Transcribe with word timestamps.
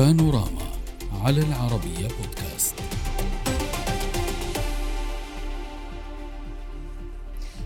بانوراما 0.00 0.66
على 1.24 1.40
العربية 1.40 2.08
بودكاست. 2.08 2.74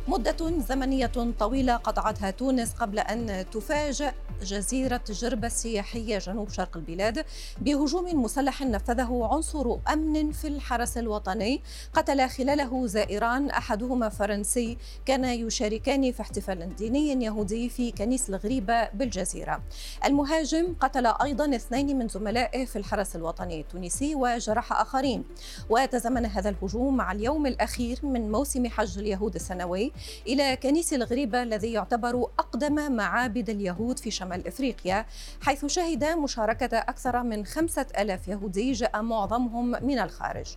مدة 0.08 0.60
زمنية 0.68 1.12
طويلة 1.38 1.76
قطعتها 1.76 2.30
تونس 2.30 2.72
قبل 2.72 2.98
أن 2.98 3.44
تفاجأ 3.52 4.14
جزيرة 4.44 5.00
جربة 5.08 5.46
السياحية 5.46 6.18
جنوب 6.18 6.48
شرق 6.48 6.76
البلاد 6.76 7.24
بهجوم 7.60 8.22
مسلح 8.22 8.62
نفذه 8.62 9.28
عنصر 9.32 9.76
أمن 9.92 10.32
في 10.32 10.48
الحرس 10.48 10.98
الوطني. 10.98 11.62
قتل 11.94 12.28
خلاله 12.28 12.86
زائران 12.86 13.50
أحدهما 13.50 14.08
فرنسي 14.08 14.78
كان 15.06 15.24
يشاركان 15.24 16.12
في 16.12 16.22
احتفال 16.22 16.76
ديني 16.76 17.24
يهودي 17.24 17.68
في 17.68 17.92
كنيس 17.92 18.28
الغريبة 18.28 18.88
بالجزيرة. 18.88 19.62
المهاجم 20.04 20.74
قتل 20.80 21.06
أيضا 21.06 21.56
اثنين 21.56 21.98
من 21.98 22.08
زملائه 22.08 22.64
في 22.64 22.76
الحرس 22.76 23.16
الوطني 23.16 23.60
التونسي 23.60 24.14
وجرح 24.14 24.72
آخرين. 24.72 25.24
وتزامن 25.70 26.26
هذا 26.26 26.50
الهجوم 26.50 26.96
مع 26.96 27.12
اليوم 27.12 27.46
الأخير 27.46 27.98
من 28.02 28.32
موسم 28.32 28.68
حج 28.68 28.98
اليهود 28.98 29.34
السنوي 29.34 29.92
إلى 30.26 30.56
كنيس 30.56 30.94
الغريبة 30.94 31.42
الذي 31.42 31.72
يعتبر 31.72 32.28
أقدم 32.38 32.92
معابد 32.92 33.50
اليهود 33.50 33.98
في 33.98 34.10
شمال 34.10 34.33
إفريقيا 34.46 35.06
حيث 35.40 35.66
شهد 35.66 36.04
مشاركة 36.04 36.78
أكثر 36.78 37.22
من 37.22 37.46
خمسة 37.46 37.86
ألاف 37.98 38.28
يهودي 38.28 38.72
جاء 38.72 39.02
معظمهم 39.02 39.70
من 39.70 39.98
الخارج. 39.98 40.56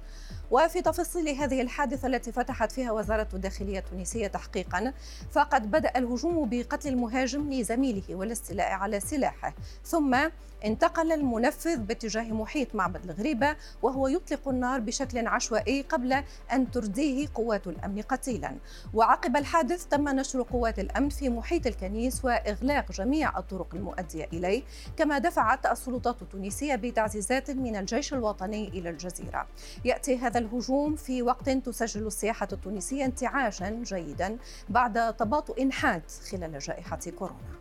وفي 0.51 0.81
تفاصيل 0.81 1.29
هذه 1.29 1.61
الحادثة 1.61 2.07
التي 2.07 2.31
فتحت 2.31 2.71
فيها 2.71 2.91
وزارة 2.91 3.27
الداخلية 3.33 3.79
التونسية 3.79 4.27
تحقيقا 4.27 4.93
فقد 5.31 5.71
بدأ 5.71 5.91
الهجوم 5.95 6.49
بقتل 6.49 6.89
المهاجم 6.89 7.53
لزميله 7.53 8.03
والاستيلاء 8.09 8.71
على 8.71 8.99
سلاحه. 8.99 9.53
ثم 9.85 10.17
انتقل 10.65 11.11
المنفذ 11.11 11.77
باتجاه 11.77 12.23
محيط 12.23 12.75
معبد 12.75 13.03
الغريبة 13.03 13.55
وهو 13.81 14.07
يطلق 14.07 14.47
النار 14.47 14.79
بشكل 14.79 15.27
عشوائي 15.27 15.81
قبل 15.81 16.23
أن 16.53 16.71
ترديه 16.71 17.27
قوات 17.35 17.67
الأمن 17.67 18.01
قتيلا. 18.01 18.55
وعقب 18.93 19.37
الحادث 19.37 19.85
تم 19.85 20.09
نشر 20.09 20.41
قوات 20.41 20.79
الأمن 20.79 21.09
في 21.09 21.29
محيط 21.29 21.67
الكنيس 21.67 22.25
وإغلاق 22.25 22.91
جميع 22.91 23.39
الطرق 23.39 23.67
المؤدية 23.73 24.27
إليه 24.33 24.63
كما 24.97 25.17
دفعت 25.17 25.65
السلطات 25.65 26.21
التونسية 26.21 26.75
بتعزيزات 26.75 27.51
من 27.51 27.75
الجيش 27.75 28.13
الوطني 28.13 28.67
إلى 28.67 28.89
الجزيرة. 28.89 29.47
يأتي 29.85 30.17
هذا 30.17 30.36
الهجوم 30.37 30.95
في 30.95 31.21
وقت 31.21 31.49
تسجل 31.49 32.07
السياحة 32.07 32.47
التونسية 32.51 33.05
انتعاشا 33.05 33.69
جيدا 33.69 34.37
بعد 34.69 35.15
تباطؤ 35.15 35.69
حاد 35.69 36.03
خلال 36.31 36.59
جائحة 36.59 36.99
كورونا. 37.19 37.57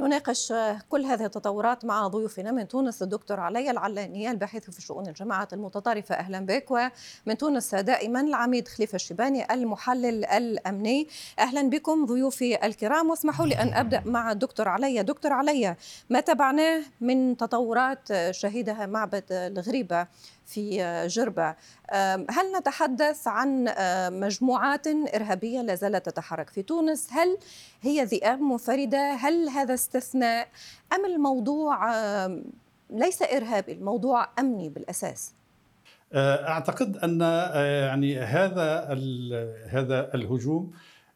نناقش 0.00 0.52
كل 0.88 1.04
هذه 1.04 1.24
التطورات 1.24 1.84
مع 1.84 2.06
ضيوفنا 2.06 2.50
من 2.52 2.68
تونس 2.68 3.02
الدكتور 3.02 3.40
علي 3.40 3.70
العلاني 3.70 4.30
الباحث 4.30 4.70
في 4.70 4.82
شؤون 4.82 5.08
الجماعات 5.08 5.52
المتطرفة. 5.52 6.14
أهلا 6.14 6.46
بك. 6.46 6.70
ومن 6.70 7.38
تونس 7.38 7.74
دائما 7.74 8.20
العميد 8.20 8.68
خليفة 8.68 8.96
الشيباني 8.96 9.54
المحلل 9.54 10.24
الأمني. 10.24 11.08
أهلا 11.38 11.70
بكم 11.70 12.06
ضيوفي 12.06 12.66
الكرام. 12.66 13.10
واسمحوا 13.10 13.46
لي 13.46 13.54
أن 13.54 13.74
أبدأ 13.74 14.02
مع 14.06 14.32
الدكتور 14.32 14.68
علي. 14.68 15.02
دكتور 15.02 15.32
علي 15.32 15.76
ما 16.10 16.20
تبعناه 16.20 16.82
من 17.00 17.36
تطورات 17.36 18.08
شهدها 18.30 18.86
معبد 18.86 19.24
الغريبة 19.30 20.06
في 20.50 21.06
جربة. 21.06 21.54
هل 22.30 22.52
نتحدث 22.58 23.28
عن 23.28 23.74
مجموعات 24.20 24.86
إرهابية 24.86 25.62
لا 25.62 25.74
زالت 25.74 26.06
تتحرك 26.06 26.50
في 26.50 26.62
تونس؟ 26.62 27.08
هل 27.12 27.38
هي 27.82 28.04
ذئاب 28.04 28.40
منفردة؟ 28.40 29.12
هل 29.12 29.48
هذا 29.48 29.74
استثناء؟ 29.74 30.48
أم 30.92 31.04
الموضوع 31.04 31.76
ليس 32.90 33.22
إرهابي 33.22 33.72
الموضوع 33.72 34.28
أمني 34.38 34.68
بالأساس؟ 34.68 35.32
أعتقد 36.14 36.96
أن 36.96 37.20
يعني 37.90 38.18
هذا 38.18 38.84
هذا 39.70 40.14
الهجوم 40.14 40.72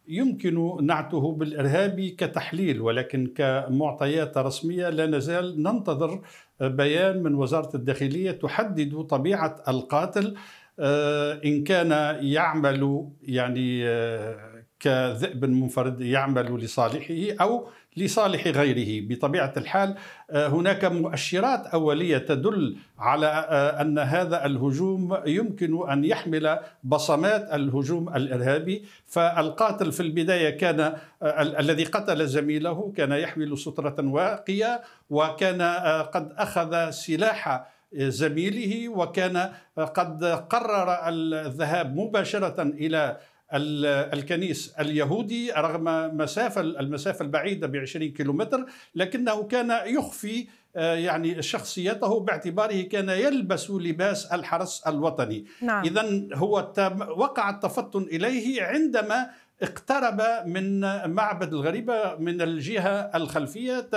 يمكن 0.09 0.87
نعته 0.87 1.33
بالارهابي 1.33 2.11
كتحليل 2.11 2.81
ولكن 2.81 3.27
كمعطيات 3.37 4.39
رسمية 4.39 4.89
لا 4.89 5.07
نزال 5.07 5.63
ننتظر 5.63 6.21
بيان 6.61 7.23
من 7.23 7.35
وزارة 7.35 7.77
الداخلية 7.77 8.31
تحدد 8.31 9.03
طبيعة 9.03 9.65
القاتل 9.69 10.35
آه، 10.79 11.41
إن 11.45 11.65
كان 11.65 12.17
يعمل 12.25 13.07
يعني 13.23 13.89
آه، 13.89 14.54
كذئب 14.81 15.45
منفرد 15.45 16.01
يعمل 16.01 16.65
لصالحه 16.65 17.45
أو 17.45 17.69
لصالح 17.97 18.49
غيره. 18.49 19.09
بطبيعة 19.09 19.53
الحال 19.57 19.95
آه، 20.31 20.49
هناك 20.49 20.85
مؤشرات 20.85 21.67
أولية 21.67 22.19
تدل 22.19 22.77
على 22.99 23.27
آه، 23.27 23.81
أن 23.81 23.99
هذا 23.99 24.47
الهجوم 24.47 25.19
يمكن 25.27 25.91
أن 25.91 26.05
يحمل 26.05 26.59
بصمات 26.85 27.49
الهجوم 27.53 28.09
الإرهابي. 28.17 28.85
فالقاتل 29.07 29.93
في 29.93 30.01
البداية 30.01 30.51
كان 30.51 30.81
آه، 30.81 31.43
الذي 31.43 31.85
قتل 31.85 32.27
زميله 32.27 32.93
كان 32.97 33.13
يحمل 33.13 33.59
سترة 33.59 33.97
واقية 33.99 34.83
وكان 35.11 35.63
قد 36.03 36.33
أخذ 36.37 36.91
سلاح 36.91 37.75
زميله 37.95 38.89
وكان 38.89 39.51
قد 39.79 40.25
قرر 40.25 41.09
الذهاب 41.09 41.97
مباشرة 41.97 42.63
إلى 42.63 43.17
الكنيس 43.53 44.75
اليهودي 44.81 45.53
رغم 45.53 46.17
مسافة 46.17 46.61
المسافة 46.61 47.25
البعيدة 47.25 47.67
ب 47.67 47.77
20 47.77 48.09
كيلومتر 48.09 48.67
لكنه 48.95 49.43
كان 49.43 49.71
يخفي 49.87 50.47
آه، 50.77 50.95
يعني 50.95 51.43
شخصيته 51.43 52.21
باعتباره 52.21 52.83
كان 52.83 53.09
يلبس 53.09 53.71
لباس 53.71 54.27
الحرس 54.27 54.83
الوطني 54.87 55.45
نعم. 55.63 55.85
إذا 55.85 56.29
هو 56.35 56.73
وقع 57.17 57.51
التفطن 57.51 58.03
إليه 58.03 58.63
عندما 58.63 59.31
اقترب 59.63 60.47
من 60.47 60.81
معبد 61.11 61.53
الغريبة 61.53 62.17
من 62.19 62.43
الجهة 62.43 63.11
الخلفية 63.15 63.89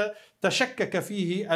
تشكك 0.42 1.00
فيه 1.00 1.56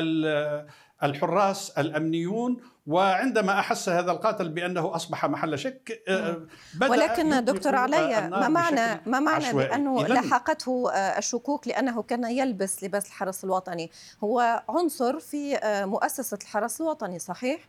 الحراس 1.03 1.69
الأمنيون 1.69 2.57
وعندما 2.87 3.59
أحس 3.59 3.89
هذا 3.89 4.11
القاتل 4.11 4.49
بأنه 4.49 4.95
أصبح 4.95 5.25
محل 5.25 5.59
شك 5.59 6.03
آه، 6.07 6.41
بدأ 6.75 6.91
ولكن 6.91 7.45
دكتور 7.45 7.75
علي 7.75 8.29
ما 8.29 8.47
معنى 8.47 9.01
ما 9.05 9.19
معنى 9.19 9.45
عشوائي. 9.45 9.67
بأنه 9.67 10.07
لحقته 10.07 10.91
آه، 10.91 11.17
الشكوك؟ 11.17 11.67
لأنه 11.67 12.01
كان 12.01 12.23
يلبس 12.23 12.83
لباس 12.83 13.07
الحرس 13.07 13.43
الوطني. 13.43 13.91
هو 14.23 14.63
عنصر 14.69 15.19
في 15.19 15.55
آه، 15.55 15.85
مؤسسة 15.85 16.37
الحرس 16.41 16.81
الوطني 16.81 17.19
صحيح؟ 17.19 17.59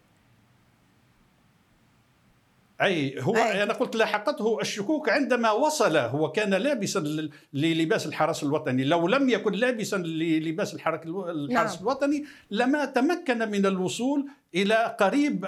أي 2.82 3.14
هو 3.20 3.36
أي. 3.36 3.62
أنا 3.62 3.72
قلت 3.72 3.96
لاحقته 3.96 4.60
الشكوك 4.60 5.08
عندما 5.08 5.50
وصل 5.50 5.96
هو 5.96 6.32
كان 6.32 6.54
لابسا 6.54 7.28
للباس 7.54 8.06
الحرس 8.06 8.42
الوطني 8.42 8.84
لو 8.84 9.08
لم 9.08 9.28
يكن 9.28 9.52
لابسا 9.52 9.96
للباس 9.96 10.74
الحرس 10.74 11.06
نعم. 11.50 11.68
الوطني 11.80 12.24
لما 12.50 12.84
تمكن 12.84 13.38
من 13.50 13.66
الوصول 13.66 14.26
إلى 14.54 14.96
قريب 15.00 15.44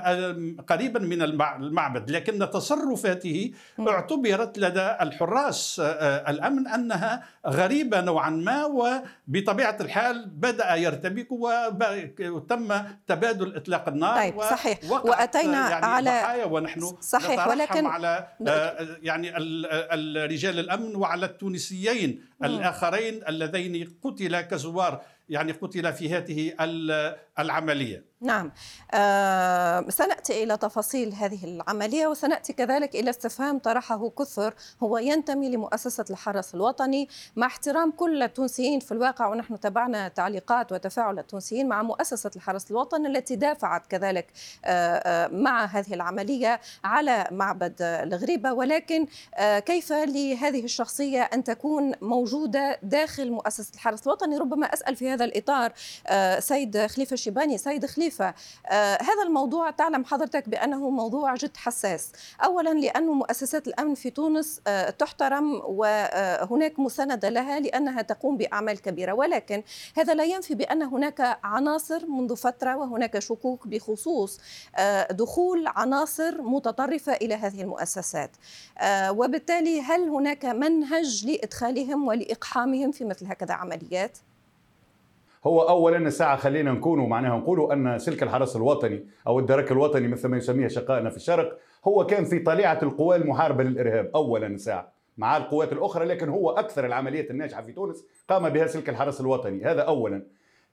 قريبا 0.69 1.01
من 1.01 1.23
المعبد. 1.23 2.11
لكن 2.11 2.51
تصرفاته 2.51 3.53
اعتبرت 3.89 4.59
لدى 4.59 4.97
الحراس 5.01 5.81
آه، 5.81 5.85
آه، 5.85 6.31
الأمن 6.31 6.69
أنها 6.69 7.23
غريبة 7.47 8.01
نوعا 8.01 8.31
ما 8.31 8.65
وبطبيعة 8.65 9.77
الحال 9.81 10.27
بدأ 10.29 10.75
يرتبك 10.75 11.29
وتم 12.21 12.83
تبادل 13.07 13.57
إطلاق 13.57 13.89
النار 13.89 14.17
طيب 14.17 14.41
صحيح. 14.41 14.79
وأتينا 14.91 15.71
يعني 15.71 15.87
على 15.87 16.45
ونحن 16.51 16.97
صحيح. 17.01 17.49
ولكن 17.49 17.87
على 17.87 18.27
آه، 18.49 18.87
يعني 19.03 19.33
الرجال 19.37 20.59
الأمن 20.59 20.97
وعلى 20.97 21.27
التونسيين 21.27 22.25
الآخرين 22.45 23.21
اللذين 23.29 23.99
قتلا 24.03 24.41
كزوار. 24.43 25.01
يعني 25.29 25.53
قتل 25.53 25.93
في 25.93 26.15
هذه 26.15 26.55
العملية. 27.39 28.15
نعم. 28.21 28.53
آه 28.95 29.85
سنأتي 29.89 30.43
إلى 30.43 30.57
تفاصيل 30.57 31.13
هذه 31.13 31.45
العملية 31.45 32.07
وسنأتي 32.07 32.53
كذلك 32.53 32.95
إلى 32.95 33.11
استفهام 33.11 33.59
طرحه 33.59 34.11
كثر 34.11 34.55
هو 34.83 34.99
ينتمي 34.99 35.49
لمؤسسة 35.49 36.05
الحرس 36.11 36.55
الوطني 36.55 37.09
مع 37.37 37.47
احترام 37.47 37.91
كل 37.91 38.23
التونسيين 38.23 38.81
في 38.81 38.93
الواقع 38.93 39.27
ونحن 39.27 39.61
تابعنا 39.61 40.09
تعليقات 40.09 40.73
وتفاعل 40.73 41.19
التونسيين 41.19 41.69
مع 41.69 41.83
مؤسسة 41.83 42.31
الحرس 42.37 42.71
الوطني 42.71 43.09
التي 43.09 43.37
دافعت 43.37 43.87
كذلك 43.87 44.27
آه 44.65 44.69
آه 44.69 45.29
مع 45.29 45.65
هذه 45.65 45.95
العملية 45.95 46.61
على 46.85 47.29
معبد 47.31 47.77
الغريبة. 47.81 48.53
ولكن 48.53 49.07
آه 49.35 49.59
كيف 49.59 49.93
لهذه 49.93 50.65
الشخصية 50.65 51.23
أن 51.23 51.45
تكون 51.45 51.93
موجودة 52.03 52.79
داخل 52.83 53.31
مؤسسة 53.31 53.75
الحرس 53.75 54.07
الوطني؟ 54.07 54.39
ربما 54.39 54.67
أسأل 54.67 54.97
في 54.97 55.14
هذا 55.15 55.25
الإطار 55.25 55.73
آه، 56.07 56.41
سيد 56.41 56.87
خليفة 56.87 57.15
الشيباني. 57.15 57.59
سيد 57.59 57.87
خليفة 57.87 58.35
آه، 58.67 58.99
هذا 59.03 59.23
الموضوع 59.27 59.71
تعلم 59.71 60.05
حضرتك 60.05 60.49
بأنه 60.49 60.91
موضوع 60.91 61.35
جد 61.35 61.57
حساس. 61.57 62.13
أولا 62.45 62.75
لأن 62.75 63.07
مؤسسات 63.07 63.69
الأمن 63.69 63.95
في 63.95 64.11
تونس 64.11 64.61
تحترم 64.99 65.63
وهناك 65.65 66.79
مساندة 66.79 67.29
لها 67.29 67.61
لأنها 67.61 68.03
تقوم 68.03 68.37
بأعمال 68.37 68.83
كبيرة. 68.83 69.13
ولكن 69.13 69.63
هذا 69.97 70.15
لا 70.15 70.25
ينفي 70.25 70.55
بأن 70.55 70.83
هناك 70.83 71.39
عناصر 71.45 72.07
منذ 72.07 72.37
فترة 72.37 72.77
وهناك 72.77 73.19
شكوك 73.19 73.67
بخصوص 73.67 74.41
دخول 75.11 75.67
عناصر 75.67 76.43
متطرفة 76.43 77.13
إلى 77.13 77.35
هذه 77.35 77.61
المؤسسات. 77.61 78.31
وبالتالي 79.09 79.81
هل 79.81 80.09
هناك 80.09 80.45
منهج 80.45 81.27
لإدخالهم 81.27 82.09
ولإقحامهم 82.09 82.93
في 82.93 83.05
مثل 83.05 83.27
هكذا 83.27 83.55
عمليات؟ 83.55 84.19
هو 85.47 85.63
اولا 85.63 85.97
الساعة 85.97 86.37
خلينا 86.37 86.73
نكونوا 86.73 87.07
معناها 87.07 87.39
نقولوا 87.39 87.73
أن 87.73 87.99
سلك 87.99 88.23
الحرس 88.23 88.57
الوطني 88.57 89.07
أو 89.27 89.39
الدرك 89.39 89.73
الوطني 89.73 90.09
مثل 90.09 90.29
ما 90.29 90.37
يسميه 90.37 90.69
شقائنا 90.69 91.11
في 91.11 91.17
الشرق 91.17 91.59
هو 91.85 92.07
كان 92.07 92.25
في 92.25 92.39
طليعة 92.39 92.79
القوى 92.83 93.17
المحاربة 93.17 93.65
للإرهاب 93.65 94.11
اولا 94.15 94.47
الساعة 94.47 94.93
مع 95.19 95.37
القوات 95.37 95.73
الأخرى 95.73 96.05
لكن 96.05 96.29
هو 96.29 96.51
أكثر 96.51 96.87
العمليات 96.87 97.31
الناجحة 97.31 97.63
في 97.63 97.73
تونس 97.73 98.05
قام 98.29 98.49
بها 98.49 98.67
سلك 98.67 98.89
الحرس 98.89 99.21
الوطني. 99.21 99.65
هذا 99.65 99.83
اولا. 99.83 100.27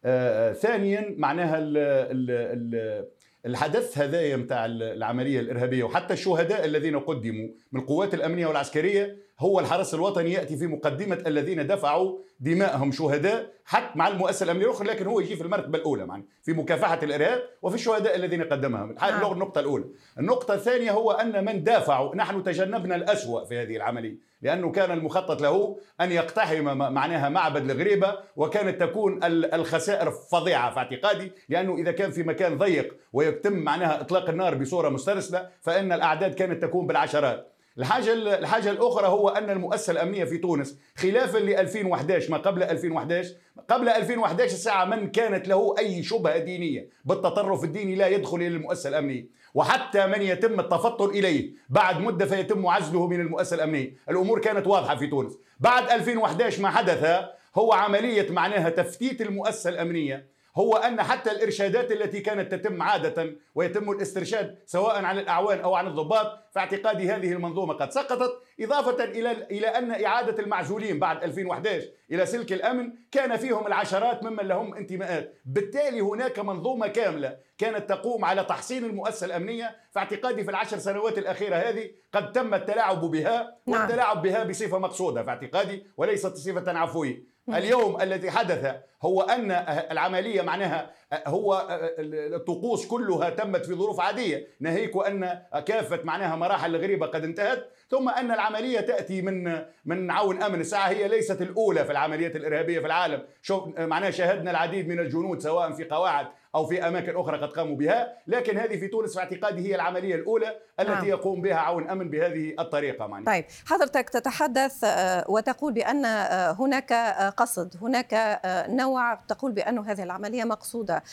آه, 0.06 0.50
آه، 0.50 0.54
ثانيا 0.54 1.16
معناها 1.18 1.58
ال 1.58 1.78
ال 1.78 2.32
ال 2.32 3.06
الحدث 3.46 3.98
هذايا 3.98 4.38
نتاع 4.38 4.66
العملية 4.66 5.40
الإرهابية 5.40 5.84
وحتى 5.84 6.14
الشهداء 6.14 6.66
الذين 6.66 7.00
قدموا 7.00 7.48
من 7.72 7.82
القوات 7.82 8.14
الأمنية 8.14 8.48
والعسكرية 8.48 9.18
هو 9.42 9.60
الحرس 9.60 9.94
الوطني 9.94 10.32
يأتي 10.32 10.58
في 10.58 10.68
مقدمة 10.68 11.24
الذين 11.28 11.68
دفعوا 11.68 12.18
دماءهم 12.40 12.92
شهداء 12.92 13.50
حتى 13.66 13.92
مع 13.96 14.08
المؤسسة 14.08 14.44
الأمنية 14.44 14.66
الأخرى 14.66 14.88
لكن 14.88 15.08
هو 15.08 15.20
يجي 15.20 15.36
في 15.36 15.44
المرتبة 15.44 15.78
الأولى 15.78 16.06
يعني 16.10 16.26
في 16.44 16.54
مكافحة 16.54 17.00
الإرهاب 17.04 17.42
وفي 17.62 17.76
الشهداء 17.76 18.16
الذين 18.16 18.44
قدمهم. 18.44 18.96
هذه 19.00 19.22
نعم. 19.22 19.34
النقطه 19.34 19.60
الأولى. 19.60 19.86
النقطة 20.20 20.54
الثانية 20.54 20.92
هو 20.92 21.12
أن 21.12 21.46
من 21.46 21.64
دافعوا 21.64 22.16
نحن 22.16 22.44
تجنبنا 22.44 22.96
الأسوأ 22.96 23.46
في 23.46 23.62
هذه 23.62 23.76
العملية 23.76 24.32
لأنه 24.42 24.72
كان 24.72 24.92
المخطط 24.92 25.42
له 25.42 25.78
أن 26.02 26.12
يقتحم 26.12 26.78
معناها 26.78 27.30
معبد 27.30 27.70
الغريبة 27.70 28.16
وكانت 28.36 28.82
تكون 28.82 29.20
الخسائر 29.24 30.12
فظيعة 30.12 30.74
في 30.74 30.80
اعتقادي 30.80 31.32
لأنه 31.50 31.76
إذا 31.76 31.92
كان 31.92 32.12
في 32.12 32.24
مكان 32.24 32.58
ضيق 32.58 32.96
ويتم 33.14 33.54
معناها 33.54 34.02
إطلاق 34.02 34.30
النار 34.30 34.56
بصورة 34.56 34.90
مسترسلة 34.90 35.50
فإن 35.62 35.92
الأعداد 35.92 36.34
كانت 36.34 36.62
تكون 36.62 36.88
بالعشرات. 36.88 37.51
الحاجة 37.78 38.14
الحاجة 38.14 38.72
الأخرى 38.72 39.08
هو 39.08 39.30
أن 39.30 39.50
المؤسسة 39.50 39.92
الأمنية 39.92 40.24
في 40.24 40.38
تونس 40.38 40.78
خلافا 40.96 41.38
ل 41.38 41.50
2011 41.50 42.32
ما 42.32 42.38
قبل 42.38 42.64
2011 42.64 43.30
قبل 43.70 43.90
2011 43.90 44.54
الساعة 44.54 44.86
من 44.86 45.12
كانت 45.12 45.48
له 45.48 45.76
أي 45.80 46.04
شبهة 46.04 46.38
دينية. 46.38 46.90
بالتطرف 47.06 47.64
الديني 47.64 47.96
لا 47.96 48.08
يدخل 48.08 48.38
إلى 48.38 48.48
المؤسسة 48.48 48.90
الأمنية. 48.90 49.28
وحتى 49.54 50.08
من 50.08 50.22
يتم 50.22 50.60
التفطن 50.60 51.10
إليه 51.10 51.54
بعد 51.70 52.02
مدة 52.02 52.26
فيتم 52.26 52.68
عزله 52.68 53.08
من 53.08 53.22
المؤسسة 53.22 53.56
الأمنية. 53.56 53.96
الأمور 54.10 54.42
كانت 54.42 54.68
واضحة 54.68 54.96
في 54.96 55.08
تونس. 55.08 55.38
بعد 55.60 55.92
2011 55.92 56.62
ما 56.62 56.70
حدث 56.70 57.26
هو 57.56 57.74
عملية 57.74 58.32
معناها 58.32 58.70
تفتيت 58.70 59.22
المؤسسة 59.22 59.70
الأمنية. 59.70 60.28
هو 60.56 60.76
أن 60.76 61.04
حتى 61.04 61.32
الإرشادات 61.32 61.92
التي 61.92 62.20
كانت 62.20 62.52
تتم 62.52 62.82
عادة 62.82 63.36
ويتم 63.56 63.92
الاسترشاد 63.92 64.58
سواء 64.66 65.06
عن 65.06 65.20
الأعوان 65.20 65.60
أو 65.60 65.76
عن 65.76 65.88
الضباط 65.88 66.40
في 66.54 66.60
اعتقادي 66.60 67.12
هذه 67.12 67.32
المنظومة 67.32 67.74
قد 67.74 67.92
سقطت 67.92 68.42
إضافة 68.60 69.04
إلى 69.04 69.32
إلى 69.32 69.68
أن 69.68 70.06
إعادة 70.06 70.44
المعزولين 70.44 71.00
بعد 71.00 71.24
2011 71.24 71.88
إلى 72.12 72.26
سلك 72.26 72.54
الأمن 72.54 72.94
كان 73.12 73.38
فيهم 73.38 73.68
العشرات 73.68 74.24
ممن 74.24 74.44
لهم 74.44 74.74
انتماءات. 74.76 75.34
بالتالي 75.46 76.02
هناك 76.02 76.40
منظومة 76.40 76.88
كاملة 76.88 77.38
كانت 77.58 77.90
تقوم 77.90 78.26
على 78.26 78.44
تحصين 78.44 78.86
المؤسسة 78.86 79.26
الأمنية 79.26 79.76
في 79.94 80.00
اعتقادي 80.00 80.44
في 80.44 80.52
العشر 80.52 80.78
سنوات 80.78 81.18
الأخيرة 81.18 81.56
هذه 81.56 81.90
قد 82.14 82.32
تم 82.32 82.54
التلاعب 82.54 83.02
بها 83.02 83.58
نعم. 83.68 83.82
والتلاعب 83.82 84.22
بها 84.22 84.44
بصفة 84.44 84.80
مقصودة 84.80 85.24
في 85.24 85.30
اعتقادي 85.30 85.84
وليست 85.98 86.36
صفة 86.36 86.80
عفوية. 86.80 87.24
اليوم 87.50 88.02
الذي 88.02 88.32
حدث 88.32 88.76
هو 89.02 89.22
أن 89.22 89.52
العملية 89.92 90.42
معناها 90.42 90.92
هو 91.28 91.68
الطقوس 92.00 92.88
كلها 92.88 93.30
تمت 93.30 93.66
في 93.66 93.74
ظروف 93.74 94.00
عادية. 94.00 94.48
ناهيك 94.60 94.92
أن 95.08 95.42
كافة 95.66 96.00
معناها 96.04 96.36
مراحل 96.36 96.76
الغريبه 96.76 97.06
قد 97.06 97.24
انتهت. 97.24 97.70
ثم 97.90 98.10
أن 98.10 98.32
العملية 98.32 98.80
تأتي 98.80 99.22
من 99.22 99.62
من 99.86 100.12
عون 100.12 100.44
أمن. 100.44 100.60
الساعة 100.60 100.90
هي 100.90 101.08
ليست 101.08 101.42
الأولى 101.42 101.86
في 101.86 101.92
العمليات 101.92 102.36
الإرهابية 102.36 102.80
في 102.80 102.86
العالم. 102.86 103.24
شوف 103.42 103.80
معناها 103.80 104.12
شاهدنا 104.12 104.52
العديد 104.52 104.88
من 104.88 105.00
الجنود 105.00 105.40
سواء 105.40 105.72
في 105.72 105.84
قواعد 105.84 106.28
أو 106.56 106.66
في 106.66 106.88
أماكن 106.88 107.16
أخرى 107.16 107.38
قد 107.38 107.50
قاموا 107.50 107.76
بها. 107.76 108.18
لكن 108.28 108.58
هذه 108.58 108.80
في 108.80 108.88
تونس 108.88 109.14
في 109.14 109.20
اعتقادي 109.20 109.70
هي 109.70 109.76
العملية 109.76 110.16
الأولى 110.16 110.56
التي 110.80 110.92
نعم. 110.92 111.06
يقوم 111.06 111.42
بها 111.42 111.56
عون 111.56 111.90
أمن 111.90 112.10
بهذه 112.10 112.56
الطريقة 112.60 113.08
معنى. 113.08 113.26
طيب 113.26 113.46
حضرتك 113.66 114.10
تتحدث 114.10 114.84
آه، 114.84 115.26
وتقول 115.30 115.74
بأن 115.74 116.06
آه، 116.06 116.52
هناك 116.60 116.92
آه، 116.92 117.30
قصد 117.30 117.78
هناك 117.82 118.42
نوع 118.70 118.91
تقول 119.28 119.52
بأن 119.52 119.80
هذه 119.80 120.04
العملية 120.04 120.44
مقصودة. 120.44 121.04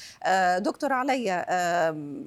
دكتور 0.59 0.93
علي 0.93 1.45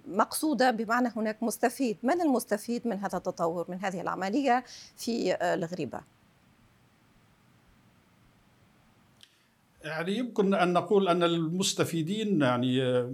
مقصودة 0.07 0.71
بمعنى 0.71 1.11
هناك 1.15 1.43
مستفيد. 1.43 1.97
من 2.03 2.21
المستفيد 2.21 2.87
من 2.87 2.99
هذا 2.99 3.17
التطور 3.17 3.65
من 3.69 3.79
هذه 3.79 4.01
العملية 4.01 4.63
في 4.97 5.35
الغريبة؟ 5.41 6.01
يعني 9.83 10.17
يمكن 10.17 10.53
أن 10.53 10.73
نقول 10.73 11.07
أن 11.07 11.23
المستفيدين 11.23 12.41
يعني 12.41 12.83
آه، 12.83 13.13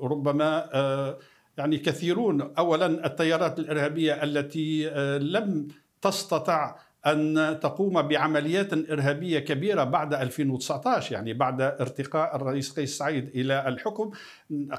ربما 0.00 0.74
آه، 0.74 1.18
يعني 1.58 1.78
كثيرون. 1.78 2.40
اولا 2.58 3.06
التيارات 3.06 3.58
الإرهابية 3.58 4.22
التي 4.22 4.88
آه، 4.88 5.18
لم 5.18 5.68
تستطع 6.02 6.76
أن 7.06 7.58
تقوم 7.62 8.02
بعمليات 8.02 8.72
إرهابية 8.72 9.38
كبيرة 9.38 9.84
بعد 9.84 10.14
2019 10.14 11.12
يعني 11.14 11.32
بعد 11.32 11.60
ارتقاء 11.60 12.36
الرئيس 12.36 12.70
قيس 12.70 12.98
سعيد 12.98 13.28
إلى 13.28 13.68
الحكم. 13.68 14.10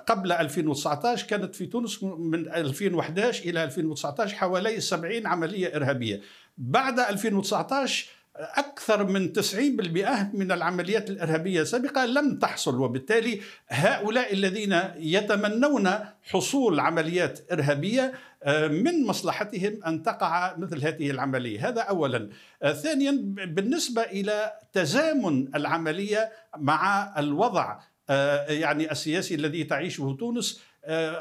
قبل 0.07 0.31
2019 0.31 1.27
كانت 1.27 1.55
في 1.55 1.65
تونس 1.65 2.03
من 2.03 2.53
2011 2.53 3.49
إلى 3.49 3.63
2019 3.63 4.35
حوالي 4.35 4.79
70 4.79 5.27
عملية 5.27 5.75
إرهابية. 5.75 6.21
بعد 6.57 6.99
2019 6.99 8.07
أكثر 8.37 9.03
من 9.03 9.33
90% 9.33 10.33
من 10.33 10.51
العمليات 10.51 11.09
الإرهابية 11.09 11.61
السابقة 11.61 12.05
لم 12.05 12.39
تحصل 12.39 12.81
وبالتالي 12.81 13.41
هؤلاء 13.69 14.33
الذين 14.33 14.79
يتمنون 14.97 15.89
حصول 16.23 16.79
عمليات 16.79 17.39
إرهابية 17.51 18.13
آه، 18.43 18.67
من 18.67 19.05
مصلحتهم 19.05 19.83
أن 19.85 20.03
تقع 20.03 20.57
مثل 20.57 20.81
هذه 20.81 21.11
العملية. 21.11 21.69
هذا 21.69 21.81
أولا. 21.81 22.29
آه، 22.63 22.73
ثانيا 22.73 23.11
بالنسبة 23.45 24.01
إلى 24.01 24.53
تزامن 24.73 25.55
العملية 25.55 26.31
مع 26.57 27.13
الوضع 27.19 27.79
آه، 28.09 28.51
يعني 28.51 28.91
السياسي 28.91 29.35
الذي 29.35 29.63
تعيشه 29.63 30.15
تونس 30.19 30.61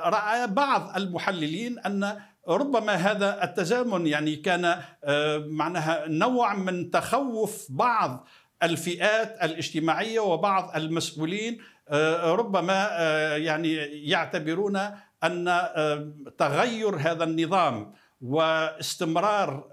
رأى 0.05 0.47
بعض 0.47 0.97
المحللين 0.97 1.79
أن 1.79 2.17
ربما 2.49 2.93
هذا 2.93 3.45
التزامن 3.45 4.07
يعني 4.07 4.37
كان 4.37 4.65
آه، 5.05 5.39
معناها 5.39 6.09
نوع 6.09 6.55
من 6.55 6.91
تخوف 6.91 7.67
بعض 7.71 8.27
الفئات 8.63 9.37
الاجتماعية 9.43 10.21
وبعض 10.21 10.77
المسؤولين 10.77 11.59
آه، 11.89 12.33
ربما 12.33 12.89
آه، 12.91 13.37
يعني 13.37 13.75
يعتبرون 14.09 14.81
أن 15.25 15.61
تغير 16.39 16.97
هذا 16.97 17.25
النظام 17.25 17.93
واستمرار 18.21 19.71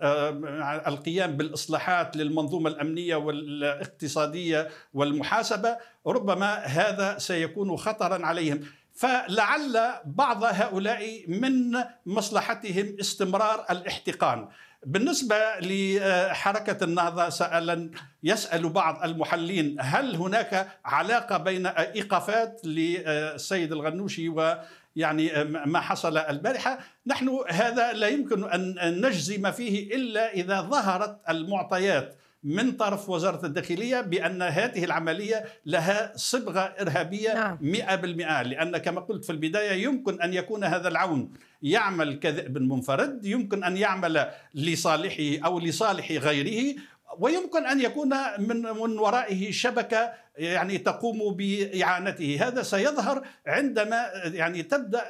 القيام 0.87 1.37
بالإصلاحات 1.37 2.17
للمنظومة 2.17 2.69
الأمنية 2.69 3.15
والاقتصادية 3.15 4.69
والمحاسبة 4.93 5.77
ربما 6.07 6.53
هذا 6.53 7.17
سيكون 7.17 7.77
خطرا 7.77 8.25
عليهم. 8.25 8.61
فلعل 8.93 9.93
بعض 10.05 10.43
هؤلاء 10.43 11.23
من 11.27 11.77
مصلحتهم 12.05 12.95
استمرار 12.99 13.65
الاحتقان. 13.69 14.47
بالنسبة 14.85 15.35
لحركة 15.59 16.83
النهضة 16.83 17.29
سأل 17.29 17.91
يسأل 18.23 18.69
بعض 18.69 19.03
المحللين 19.03 19.77
هل 19.79 20.15
هناك 20.15 20.67
علاقة 20.85 21.37
بين 21.37 21.65
إيقافات 21.65 22.61
للسيد 22.63 23.71
الغنوشي 23.71 24.29
ويعني 24.29 25.43
ما 25.43 25.79
حصل 25.79 26.17
البارحة؟ 26.17 26.79
نحن 27.07 27.39
هذا 27.49 27.93
لا 27.93 28.07
يمكن 28.07 28.49
أن 28.49 29.01
نجزم 29.05 29.51
فيه 29.51 29.95
إلا 29.95 30.33
إذا 30.33 30.61
ظهرت 30.61 31.17
المعطيات. 31.29 32.15
من 32.43 32.71
طرف 32.71 33.09
وزارة 33.09 33.45
الداخلية 33.45 34.01
بأن 34.01 34.41
هذه 34.41 34.83
العملية 34.83 35.45
لها 35.65 36.13
صبغة 36.15 36.59
إرهابية 36.59 37.33
نعم. 37.33 37.57
100% 37.57 38.05
لأن 38.41 38.77
كما 38.77 39.01
قلت 39.01 39.25
في 39.25 39.31
البداية 39.31 39.83
يمكن 39.83 40.21
أن 40.21 40.33
يكون 40.33 40.63
هذا 40.63 40.87
العون 40.87 41.31
يعمل 41.63 42.19
كذئب 42.19 42.57
منفرد 42.57 43.25
يمكن 43.25 43.63
أن 43.63 43.77
يعمل 43.77 44.27
لصالحه 44.55 45.45
أو 45.45 45.59
لصالح 45.59 46.11
غيره 46.11 46.75
ويمكن 47.19 47.65
أن 47.65 47.81
يكون 47.81 48.09
من 48.39 48.61
من 48.61 48.99
ورائه 48.99 49.51
شبكة 49.51 50.13
يعني 50.37 50.77
تقوم 50.77 51.35
بإعانته. 51.35 52.47
هذا 52.47 52.63
سيظهر 52.63 53.27
عندما 53.47 54.05
يعني 54.25 54.63
تبدأ 54.63 55.01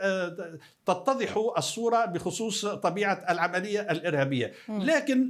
تتضح 0.86 1.38
الصورة 1.58 2.05
بخصوص 2.05 2.65
طبيعة 2.65 3.25
العملية 3.29 3.81
الإرهابية. 3.81 4.53
لكن 4.70 5.29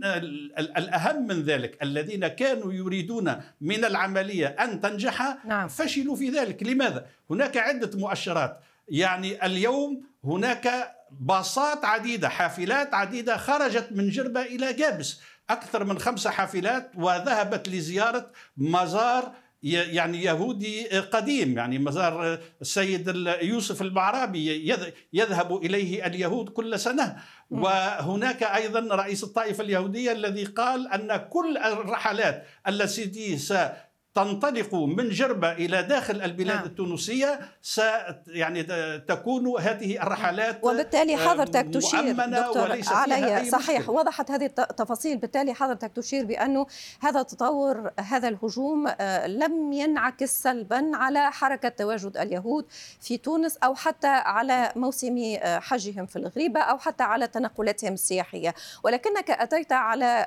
الأهم 0.59 1.27
من 1.27 1.41
ذلك 1.43 1.83
الذين 1.83 2.27
كانوا 2.27 2.73
يريدون 2.73 3.35
من 3.61 3.85
العملية 3.85 4.47
أن 4.47 4.81
تنجح 4.81 5.37
نعم. 5.45 5.67
فشلوا 5.67 6.15
في 6.15 6.29
ذلك. 6.29 6.63
لماذا؟ 6.63 7.05
هناك 7.29 7.57
عدة 7.57 7.99
مؤشرات. 7.99 8.59
يعني 8.87 9.45
اليوم 9.45 10.03
هناك 10.23 10.95
باصات 11.19 11.85
عديدة 11.85 12.29
حافلات 12.29 12.93
عديدة 12.93 13.37
خرجت 13.37 13.87
من 13.91 14.09
جربة 14.09 14.41
إلى 14.41 14.73
جابس. 14.73 15.21
أكثر 15.53 15.83
من 15.83 15.99
خمسه 15.99 16.29
حافلات 16.29 16.91
وذهبت 16.95 17.69
لزيارة 17.69 18.31
مزار 18.57 19.31
يعني 19.63 20.23
يهودي 20.23 20.99
قديم 20.99 21.57
يعني 21.57 21.79
مزار 21.79 22.39
السيد 22.61 23.07
يوسف 23.41 23.81
المعرابي 23.81 24.75
يذهب 25.13 25.55
إليه 25.55 26.05
اليهود 26.05 26.49
كل 26.49 26.79
سنة. 26.79 27.17
وهناك 27.49 28.43
أيضا 28.43 28.95
رئيس 28.95 29.23
الطائفة 29.23 29.63
اليهودية 29.63 30.11
الذي 30.11 30.43
قال 30.43 30.87
أن 30.87 31.17
كل 31.29 31.57
الرحلات 31.57 32.45
التي 32.67 33.37
تنطلق 34.15 34.75
من 34.75 35.09
جربة 35.09 35.51
إلى 35.51 35.83
داخل 35.83 36.21
البلاد 36.21 36.55
نعم. 36.55 36.65
التونسية 36.65 37.39
س 37.61 37.81
يعني 38.27 38.63
تكون 38.99 39.61
هذه 39.61 40.01
الرحلات 40.03 40.63
وبالتالي 40.63 41.17
حضرتك 41.17 41.73
تشير 41.73 42.11
دكتور 42.11 42.71
علي. 42.89 43.45
صحيح 43.51 43.79
مشكلة. 43.79 43.95
وضحت 43.95 44.31
هذه 44.31 44.45
التفاصيل. 44.45 45.17
بالتالي 45.17 45.53
حضرتك 45.53 45.91
تشير 45.95 46.25
بأنه 46.25 46.65
هذا 46.99 47.19
التطور 47.21 47.91
هذا 47.99 48.27
الهجوم 48.27 48.87
آه، 48.87 49.27
لم 49.27 49.73
ينعكس 49.73 50.43
سلبا 50.43 50.91
على 50.93 51.31
حركة 51.31 51.69
تواجد 51.69 52.17
اليهود 52.17 52.65
في 53.01 53.17
تونس 53.17 53.57
أو 53.57 53.75
حتى 53.75 54.07
على 54.07 54.71
موسم 54.75 55.37
آه، 55.41 55.59
حجهم 55.59 56.05
في 56.05 56.15
الغريبة 56.15 56.59
أو 56.59 56.77
حتى 56.77 57.03
على 57.03 57.27
تنقلاتهم 57.27 57.93
السياحية. 57.93 58.53
ولكنك 58.83 59.31
أتيت 59.31 59.71
على 59.71 60.25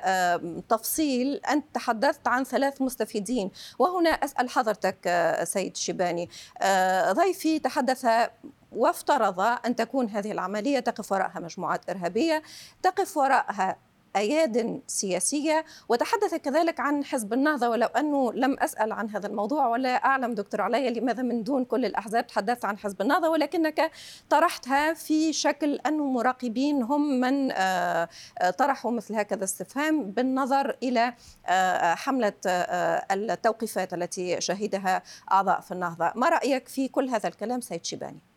تفصيل. 0.69 1.35
أنت 1.35 1.65
تحدثت 1.73 2.27
عن 2.27 2.43
ثلاث 2.43 2.81
مستفيدين. 2.81 3.51
وهنا 3.79 4.09
أسأل 4.09 4.49
حضرتك 4.49 4.97
آه، 5.07 5.43
سيد 5.43 5.77
شيباني. 5.77 6.29
آه، 6.61 7.11
ضيفي 7.11 7.59
تحدث 7.59 8.07
وافترض 8.71 9.39
أن 9.39 9.75
تكون 9.75 10.09
هذه 10.09 10.31
العملية 10.31 10.79
تقف 10.79 11.11
وراءها 11.11 11.39
مجموعات 11.39 11.89
إرهابية 11.89 12.43
تقف 12.83 13.17
وراءها 13.17 13.77
أياد 14.15 14.81
سياسية 14.87 15.65
وتحدث 15.89 16.35
كذلك 16.35 16.79
عن 16.79 17.03
حزب 17.03 17.33
النهضة 17.33 17.69
ولو 17.69 17.87
أنه 17.87 18.33
لم 18.33 18.59
أسأل 18.59 18.91
عن 18.91 19.09
هذا 19.09 19.27
الموضوع 19.27 19.67
ولا 19.67 20.05
أعلم 20.05 20.33
دكتور 20.33 20.61
علي 20.61 20.89
لماذا 20.89 21.23
من 21.23 21.43
دون 21.43 21.65
كل 21.65 21.85
الأحزاب 21.85 22.27
تحدثت 22.27 22.65
عن 22.65 22.77
حزب 22.77 23.01
النهضة 23.01 23.29
ولكنك 23.29 23.91
طرحتها 24.29 24.93
في 24.93 25.33
شكل 25.33 25.75
انه 25.75 26.03
مراقبين 26.03 26.83
هم 26.83 27.19
من 27.19 27.51
آه، 27.51 28.09
آه، 28.41 28.49
طرحوا 28.49 28.91
مثل 28.91 29.15
هكذا 29.15 29.43
استفهام 29.43 30.11
بالنظر 30.11 30.77
إلى 30.83 31.13
آه، 31.45 31.95
حملة 31.95 32.33
التوقيفات 33.11 33.93
التي 33.93 34.41
شهدها 34.41 35.03
أعضاء 35.31 35.59
في 35.59 35.71
النهضة. 35.71 36.11
ما 36.15 36.29
رأيك 36.29 36.67
في 36.67 36.87
كل 36.87 37.09
هذا 37.09 37.29
الكلام 37.29 37.61
سيد 37.61 37.85
شيباني؟ 37.85 38.34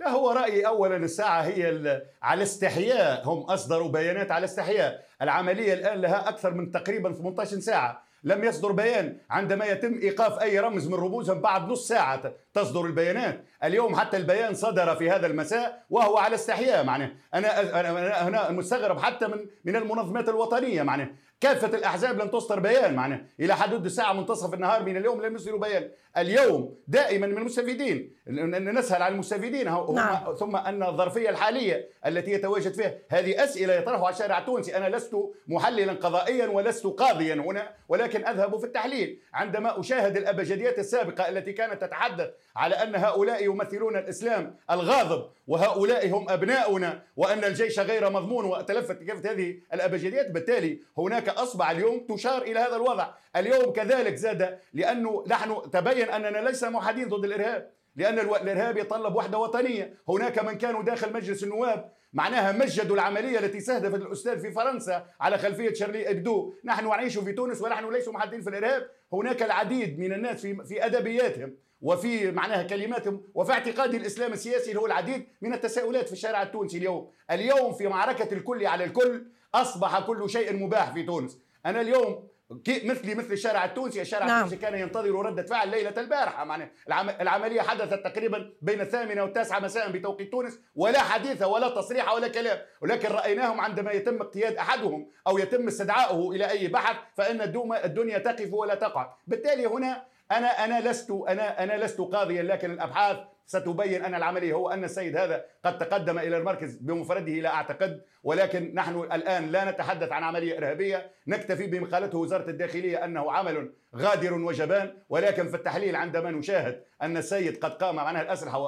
لا 0.00 0.08
هو 0.10 0.30
رأيي 0.30 0.66
أولا 0.66 0.96
الساعة 0.96 1.42
هي 1.42 2.02
على 2.22 2.42
استحياء. 2.42 3.22
هم 3.28 3.40
أصدروا 3.42 3.88
بيانات 3.88 4.30
على 4.30 4.44
استحياء. 4.44 5.04
العملية 5.22 5.74
الآن 5.74 6.00
لها 6.00 6.28
أكثر 6.28 6.54
من 6.54 6.70
تقريبا 6.70 7.12
18 7.12 7.60
ساعة. 7.60 8.06
لم 8.24 8.44
يصدر 8.44 8.72
بيان 8.72 9.18
عندما 9.30 9.64
يتم 9.64 9.98
إيقاف 10.02 10.42
أي 10.42 10.60
رمز 10.60 10.88
من 10.88 10.94
رموزهم 10.94 11.40
بعد 11.40 11.68
نص 11.68 11.88
ساعة 11.88 12.32
تصدر 12.54 12.84
البيانات. 12.84 13.44
اليوم 13.64 13.96
حتى 13.96 14.16
البيان 14.16 14.54
صدر 14.54 14.96
في 14.96 15.10
هذا 15.10 15.26
المساء 15.26 15.84
وهو 15.90 16.16
على 16.16 16.34
استحياء 16.34 16.84
معناه. 16.84 17.10
أنا 17.34 17.80
أنا 17.80 18.28
هنا 18.28 18.50
مستغرب 18.50 18.98
حتى 18.98 19.26
من 19.26 19.46
من 19.64 19.76
المنظمات 19.76 20.28
الوطنية 20.28 20.82
معناه. 20.82 21.08
كافة 21.40 21.78
الأحزاب 21.78 22.22
لم 22.22 22.28
تصدر 22.28 22.60
بيان 22.60 22.94
معناه 22.94 23.20
إلى 23.40 23.56
حدود 23.56 23.84
الساعة 23.84 24.12
منتصف 24.12 24.54
النهار 24.54 24.82
من 24.82 24.96
اليوم 24.96 25.22
لم 25.22 25.34
يصدروا 25.34 25.60
بيان. 25.60 25.90
اليوم 26.16 26.76
دائما 26.88 27.26
من 27.26 27.38
المستفيدين 27.38 28.16
نسهل 28.28 29.02
على 29.02 29.14
المستفيدين. 29.14 29.64
نعم. 29.94 30.34
ثم 30.34 30.56
أن 30.56 30.82
الظرفية 30.82 31.30
الحالية 31.30 31.88
التي 32.06 32.30
يتواجد 32.30 32.74
فيها 32.74 32.94
هذه 33.08 33.44
أسئلة 33.44 33.74
يطرحها 33.74 34.10
الشارع 34.10 34.38
التونسي. 34.38 34.76
أنا 34.76 34.96
لست 34.96 35.16
محللا 35.48 35.92
قضائيا 35.92 36.46
ولست 36.46 36.86
قاضيا 36.86 37.34
هنا 37.34 37.70
ولكن 37.88 38.26
أذهب 38.26 38.58
في 38.58 38.66
التحليل 38.66 39.18
عندما 39.34 39.80
أشاهد 39.80 40.16
الأبجديات 40.16 40.78
السابقة 40.78 41.28
التي 41.28 41.52
كانت 41.52 41.84
تتحدث 41.84 42.30
على 42.56 42.74
أن 42.74 42.94
هؤلاء 42.94 43.44
يمثلون 43.44 43.96
الإسلام 43.96 44.56
الغاضب 44.70 45.24
وهؤلاء 45.46 46.08
هم 46.08 46.30
أبناؤنا 46.30 47.02
وأن 47.16 47.44
الجيش 47.44 47.78
غير 47.80 48.10
مضمون 48.10 48.44
وتلفت 48.44 49.02
كافة 49.02 49.30
هذه 49.30 49.56
الأبجديات. 49.74 50.30
بالتالي 50.30 50.78
هناك 50.98 51.25
أصبح 51.28 51.70
اليوم 51.70 52.06
تشار 52.08 52.42
إلى 52.42 52.58
هذا 52.60 52.76
الوضع. 52.76 53.08
اليوم 53.36 53.72
كذلك 53.72 54.14
زاد 54.14 54.58
لأنه 54.72 55.24
نحن 55.28 55.70
تبين 55.72 56.08
أننا 56.08 56.38
ليس 56.38 56.64
موحدين 56.64 57.08
ضد 57.08 57.24
الإرهاب 57.24 57.70
لأن 57.96 58.18
الإرهاب 58.18 58.76
يتطلب 58.76 59.16
وحدة 59.16 59.38
وطنية. 59.38 59.94
هناك 60.08 60.44
من 60.44 60.58
كانوا 60.58 60.82
داخل 60.82 61.12
مجلس 61.12 61.44
النواب 61.44 61.92
معناها 62.12 62.52
مجدوا 62.52 62.96
العملية 62.96 63.38
التي 63.38 63.58
استهدفت 63.58 64.02
الأستاذ 64.02 64.40
في 64.40 64.52
فرنسا 64.52 65.06
على 65.20 65.38
خلفية 65.38 65.74
شارلي 65.74 66.10
إبدو. 66.10 66.54
نحن 66.64 66.88
نعيش 66.88 67.18
في 67.18 67.32
تونس 67.32 67.62
ونحن 67.62 67.92
ليسوا 67.92 68.12
محدين 68.12 68.42
في 68.42 68.50
الإرهاب. 68.50 68.90
هناك 69.12 69.42
العديد 69.42 69.98
من 69.98 70.12
الناس 70.12 70.40
في, 70.40 70.64
في 70.64 70.86
أدبياتهم 70.86 71.56
وفي 71.82 72.30
معناها 72.30 72.62
كلماتهم 72.62 73.22
وفي 73.34 73.52
اعتقاد 73.52 73.94
الإسلام 73.94 74.32
السياسي 74.32 74.70
اللي 74.70 74.80
هو 74.80 74.86
العديد 74.86 75.26
من 75.42 75.54
التساؤلات 75.54 76.06
في 76.06 76.12
الشارع 76.12 76.42
التونسي 76.42 76.78
اليوم، 76.78 77.10
اليوم 77.30 77.72
في 77.72 77.86
معركة 77.86 78.34
الكل 78.34 78.66
على 78.66 78.84
الكل 78.84 79.26
أصبح 79.54 80.00
كل 80.00 80.30
شيء 80.30 80.56
مباح 80.56 80.92
في 80.92 81.02
تونس، 81.02 81.38
أنا 81.66 81.80
اليوم 81.80 82.28
مثلي 82.68 83.14
مثل 83.14 83.32
الشارع 83.32 83.64
التونسي 83.64 84.00
الشارع 84.00 84.26
نعم. 84.26 84.44
التونسي 84.44 84.56
كان 84.56 84.74
ينتظر 84.74 85.10
ردة 85.10 85.42
فعل 85.42 85.68
ليلة 85.68 86.00
البارحة. 86.00 86.44
معنى 86.44 86.72
العملية 87.20 87.60
حدثت 87.60 88.04
تقريبا 88.04 88.52
بين 88.62 88.80
الثامنة 88.80 89.22
والتاسعة 89.22 89.60
مساء 89.60 89.90
بتوقيت 89.90 90.32
تونس 90.32 90.60
ولا 90.74 90.98
حديث 90.98 91.42
ولا 91.42 91.68
تصريح 91.68 92.12
ولا 92.12 92.28
كلام. 92.28 92.58
ولكن 92.80 93.08
رأيناهم 93.08 93.60
عندما 93.60 93.92
يتم 93.92 94.20
اقتياد 94.22 94.56
أحدهم 94.56 95.10
أو 95.26 95.38
يتم 95.38 95.66
استدعائه 95.66 96.30
إلى 96.30 96.50
أي 96.50 96.68
بحث 96.68 96.96
فإن 97.16 97.40
الدنيا 97.84 98.18
تقف 98.18 98.52
ولا 98.52 98.74
تقع 98.74 99.14
بالتالي 99.26 99.66
هنا 99.66 100.15
أنا 100.32 100.46
أنا 100.46 100.88
لست 100.88 101.10
أنا 101.10 101.62
أنا 101.62 101.84
لست 101.84 102.00
قاضيا 102.00 102.42
لكن 102.42 102.70
الأبحاث 102.70 103.18
ستبين 103.46 104.04
أن 104.04 104.14
العملية 104.14 104.54
هو 104.54 104.70
أن 104.70 104.84
السيد 104.84 105.16
هذا 105.16 105.44
قد 105.64 105.78
تقدم 105.78 106.18
إلى 106.18 106.36
المركز 106.36 106.76
بمفرده 106.76 107.32
لا 107.32 107.54
أعتقد. 107.54 108.02
ولكن 108.22 108.72
نحن 108.74 109.00
الآن 109.00 109.46
لا 109.52 109.70
نتحدث 109.70 110.12
عن 110.12 110.22
عملية 110.22 110.58
إرهابية. 110.58 111.10
نكتفي 111.26 111.66
بما 111.66 111.86
قالته 111.86 112.18
وزارة 112.18 112.50
الداخلية 112.50 113.04
أنه 113.04 113.32
عمل 113.32 113.72
غادر 113.96 114.34
وجبان. 114.34 114.92
ولكن 115.08 115.48
في 115.48 115.56
التحليل 115.56 115.96
عندما 115.96 116.30
نشاهد 116.30 116.82
أن 117.02 117.16
السيد 117.16 117.64
قد 117.64 117.70
قام 117.70 117.96
معناها 117.96 118.22
الأسلحة 118.22 118.58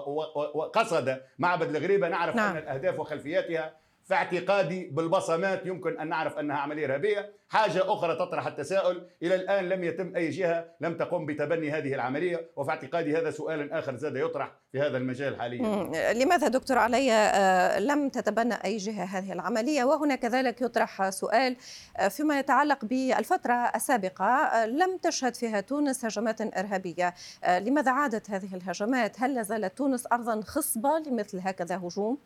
وقصد 0.55 1.21
معبد 1.39 1.77
الغريبة 1.77 2.09
نعرف 2.09 2.37
نعم. 2.37 2.51
أن 2.51 2.63
الأهداف 2.63 2.99
وخلفياتها 2.99 3.75
في 4.09 4.15
اعتقادي 4.15 4.85
بالبصمات 4.85 5.67
يمكن 5.67 6.01
أن 6.01 6.09
نعرف 6.09 6.39
أنها 6.39 6.57
عملية 6.57 6.87
إرهابية، 6.87 7.33
حاجة 7.49 7.93
أخرى 7.93 8.15
تطرح 8.15 8.47
التساؤل 8.47 9.07
إلى 9.23 9.35
الآن 9.35 9.69
لم 9.69 9.85
يتم 9.85 10.17
أي 10.17 10.31
جهة 10.31 10.65
لم 10.81 10.97
تقم 10.97 11.27
بتبني 11.27 11.71
هذه 11.71 11.95
العملية 11.95 12.51
وفي 12.57 12.71
اعتقادي 12.71 13.17
هذا 13.17 13.31
سؤال 13.31 13.73
آخر 13.73 13.97
زاد 13.97 14.17
يطرح 14.17 14.53
في 14.73 14.81
هذا 14.81 14.97
المجال 14.97 15.37
حاليا. 15.41 16.13
لماذا 16.13 16.49
دكتور 16.49 16.79
علي 16.79 17.13
آه، 17.13 17.79
لم 17.79 18.09
تتبنى 18.09 18.55
أي 18.65 18.77
جهة 18.77 19.05
هذه 19.05 19.33
العملية 19.33 19.85
وهنا 19.85 20.15
كذلك 20.15 20.63
يطرح 20.63 21.09
سؤال 21.09 21.57
آه، 21.97 22.09
فيما 22.09 22.39
يتعلق 22.39 22.85
بالفترة 22.85 23.55
السابقة 23.55 24.25
آه، 24.25 24.67
لم 24.67 24.97
تشهد 24.97 25.35
فيها 25.35 25.61
تونس 25.61 26.05
هجمات 26.05 26.41
إرهابية، 26.41 27.15
لماذا 27.49 27.91
عادت 27.91 28.31
هذه 28.31 28.55
الهجمات؟ 28.55 29.21
هل 29.21 29.35
لا 29.35 29.43
زالت 29.43 29.79
تونس 29.79 30.07
ارضا 30.13 30.41
خصبة 30.41 31.03
لمثل 31.07 31.39
هكذا 31.39 31.77
هجوم؟ 31.77 32.19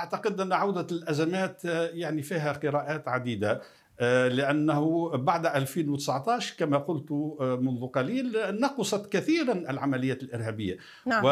أعتقد 0.00 0.40
أن 0.40 0.52
عودة 0.52 0.86
الأزمات 0.96 1.66
آه، 1.66 1.90
يعني 1.92 2.22
فيها 2.22 2.52
قراءات 2.52 3.08
عديدة 3.08 3.60
آه، 4.00 4.28
لأنه 4.28 5.10
بعد 5.16 5.46
2019 5.46 6.54
كما 6.58 6.78
قلت 6.78 7.10
آه، 7.40 7.56
منذ 7.56 7.86
قليل 7.86 8.36
نقصت 8.60 9.12
كثيرا 9.12 9.52
العمليات 9.52 10.22
الإرهابية 10.22 10.76
نعم. 11.06 11.24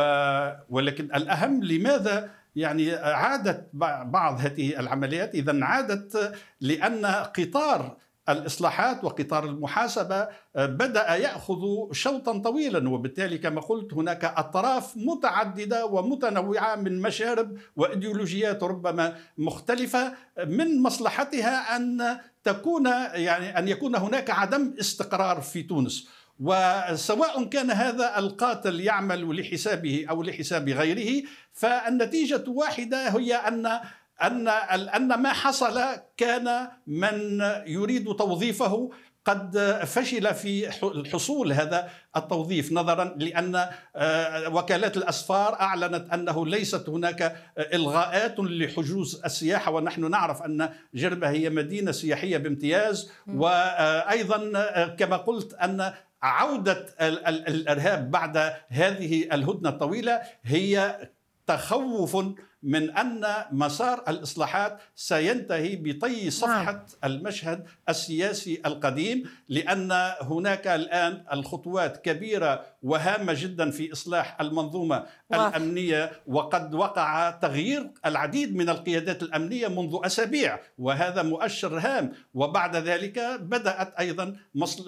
ولكن 0.70 1.04
الأهم 1.04 1.64
لماذا 1.64 2.30
يعني 2.56 2.92
عادت 2.94 3.68
بعض 4.04 4.40
هذه 4.40 4.80
العمليات 4.80 5.34
اذا 5.34 5.64
عادت 5.64 6.34
لأن 6.60 7.06
قطار 7.06 7.96
الإصلاحات 8.28 9.04
وقطار 9.04 9.44
المحاسبة 9.44 10.28
بدأ 10.54 11.14
يأخذ 11.14 11.92
شوطا 11.92 12.38
طويلا 12.38 12.88
وبالتالي 12.88 13.38
كما 13.38 13.60
قلت 13.60 13.94
هناك 13.94 14.24
أطراف 14.24 14.96
متعددة 14.96 15.86
ومتنوعة 15.86 16.76
من 16.76 17.02
مشارب 17.02 17.58
وإيديولوجيات 17.76 18.62
ربما 18.62 19.16
مختلفة 19.38 20.12
من 20.46 20.82
مصلحتها 20.82 21.76
أن 21.76 22.18
تكون 22.44 22.86
يعني 23.14 23.58
أن 23.58 23.68
يكون 23.68 23.96
هناك 23.96 24.30
عدم 24.30 24.74
استقرار 24.80 25.40
في 25.40 25.62
تونس. 25.62 26.08
وسواء 26.40 27.44
كان 27.44 27.70
هذا 27.70 28.18
القاتل 28.18 28.80
يعمل 28.80 29.40
لحسابه 29.40 30.06
أو 30.10 30.22
لحساب 30.22 30.68
غيره 30.68 31.26
فالنتيجة 31.52 32.44
واحدة 32.48 33.08
هي 33.08 33.34
أن 33.34 33.80
أن 34.22 34.48
أن 34.48 35.22
ما 35.22 35.32
حصل 35.32 35.80
كان 36.16 36.68
من 36.86 37.40
يريد 37.66 38.14
توظيفه 38.14 38.90
قد 39.28 39.58
فشل 39.84 40.34
في 40.34 40.68
الحصول 40.82 41.52
هذا 41.52 41.90
التوظيف 42.16 42.72
نظرا 42.72 43.04
لأن 43.04 43.68
آه، 43.96 44.48
وكالات 44.48 44.96
الأسفار 44.96 45.60
أعلنت 45.60 46.12
أنه 46.12 46.46
ليست 46.46 46.88
هناك 46.88 47.36
إلغاءات 47.58 48.40
لحجوز 48.40 49.22
السياحة 49.24 49.72
ونحن 49.72 50.10
نعرف 50.10 50.42
أن 50.42 50.70
جربة 50.94 51.30
هي 51.30 51.50
مدينة 51.50 51.92
سياحية 51.92 52.36
بامتياز 52.36 53.10
وأيضا 53.26 54.52
آه، 54.56 54.86
كما 54.86 55.16
قلت 55.16 55.54
أن 55.54 55.92
عودة 56.22 56.86
الإرهاب 57.00 58.10
بعد 58.10 58.52
هذه 58.68 59.28
الهدنة 59.32 59.68
الطويلة 59.68 60.20
هي 60.44 60.98
تخوف 61.46 62.16
من 62.62 62.90
أن 62.96 63.26
مسار 63.52 64.04
الإصلاحات 64.08 64.80
سينتهي 64.94 65.76
بطي 65.76 66.30
صفحة 66.30 66.72
نعم. 66.72 66.84
المشهد 67.04 67.66
السياسي 67.88 68.62
القديم 68.66 69.30
لأن 69.48 69.92
هناك 70.20 70.66
الآن 70.66 71.24
الخطوات 71.32 71.96
كبيرة 72.04 72.64
وهامة 72.82 73.32
جدا 73.36 73.70
في 73.70 73.92
إصلاح 73.92 74.40
المنظومة 74.40 75.06
واضح. 75.30 75.56
الأمنية 75.56 76.12
وقد 76.26 76.74
وقع 76.74 77.30
تغيير 77.30 77.90
العديد 78.06 78.56
من 78.56 78.68
القيادات 78.68 79.22
الأمنية 79.22 79.68
منذ 79.68 79.98
أسابيع 80.04 80.58
وهذا 80.78 81.22
مؤشر 81.22 81.78
هام 81.78 82.12
وبعد 82.34 82.76
ذلك 82.76 83.18
بدأت 83.40 83.94
أيضا 83.94 84.36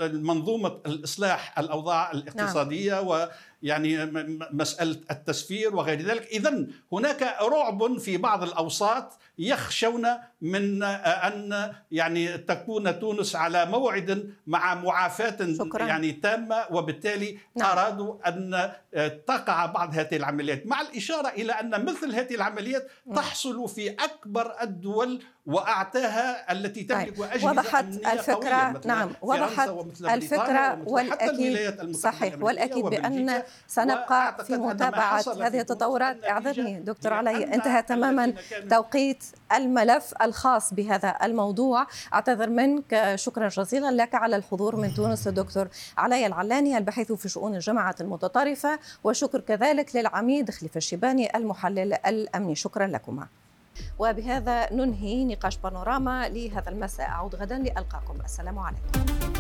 منظومة 0.03 0.81
الإصلاح 0.87 1.59
الأوضاع 1.59 2.13
الاقتصادية 2.13 2.95
نعم. 2.95 3.29
يعني 3.63 4.07
مسألة 4.53 5.01
التسفير 5.11 5.77
وغير 5.77 6.03
ذلك 6.03 6.27
اذا 6.27 6.67
هناك 6.93 7.37
رعب 7.43 7.99
في 7.99 8.17
بعض 8.17 8.43
الأوساط 8.43 9.19
يخشون 9.39 10.07
من 10.41 10.83
أن 10.83 11.73
يعني 11.91 12.39
تكون 12.39 13.01
تونس 13.01 13.37
على 13.37 13.67
موعد 13.67 14.35
مع 14.47 14.75
معافاة 14.75 15.53
شكرا. 15.59 15.85
يعني 15.85 16.13
تامة 16.13 16.65
وبالتالي 16.71 17.39
نعم. 17.57 17.79
ارادوا 17.79 18.29
أن 18.29 18.73
تقع 19.27 19.67
بعض 19.67 19.95
هذه 19.95 20.17
العمليات 20.17 20.67
مع 20.67 20.81
الإشارة 20.81 21.29
إلى 21.29 21.53
أن 21.53 21.85
مثل 21.85 22.15
هذه 22.15 22.35
العمليات 22.35 22.91
نعم. 23.07 23.17
تحصل 23.17 23.69
في 23.69 23.91
أكبر 23.91 24.55
الدول 24.63 25.23
واعتاها 25.47 26.53
التي 26.53 26.83
تملك 26.83 27.19
طيب. 27.19 27.23
اجهزه 27.23 27.51
وضحت 27.51 27.85
الفكرة 27.85 28.81
نعم 28.85 29.11
وضحت 29.23 29.71
الفكرة 30.01 30.83
والأكيد 30.87 31.97
صحيح 31.97 32.43
والأكيد 32.43 32.85
بأن 32.85 33.43
سنبقى 33.67 34.45
في 34.45 34.57
متابعة 34.57 35.25
هذه 35.47 35.61
التطورات 35.61 36.25
اعذرني 36.25 36.81
دكتور 36.81 37.13
علي 37.13 37.55
انتهى 37.55 37.83
تماما 37.83 38.35
توقيت 38.71 39.25
الملف 39.53 40.15
الخاص 40.23 40.75
بهذا 40.75 41.17
الموضوع 41.23 41.87
أعتذر 42.15 42.51
منك 42.51 43.13
شكرا 43.15 43.49
جزيلا 43.49 43.91
لك 43.91 44.15
على 44.15 44.37
الحضور 44.37 44.77
من 44.77 44.95
تونس 44.95 45.29
الدكتور 45.29 45.69
علي 45.99 46.27
العلاني 46.27 46.79
الباحث 46.79 47.13
في 47.13 47.29
شؤون 47.29 47.55
الجماعات 47.55 48.01
المتطرفة 48.01 48.79
وشكر 49.05 49.41
كذلك 49.41 49.97
للعميد 49.97 50.51
خليفة 50.51 50.79
الشيباني 50.79 51.37
المحلل 51.37 51.95
الأمني 51.95 52.55
شكرا 52.55 52.87
لكما 52.87 53.27
وبهذا 53.99 54.73
ننهي 54.73 55.25
نقاش 55.25 55.57
بانوراما 55.57 56.29
لهذا 56.29 56.69
المساء. 56.69 57.09
أعود 57.09 57.35
غدا 57.35 57.59
لألقاكم. 57.59 58.21
السلام 58.25 58.59
عليكم. 58.59 59.40